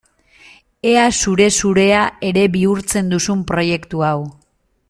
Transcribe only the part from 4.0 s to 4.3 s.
hau!